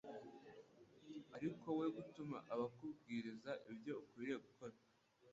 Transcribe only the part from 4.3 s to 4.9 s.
gukora